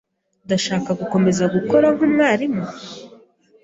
[0.45, 2.63] Ndashaka gukomeza gukora nkumwarimu?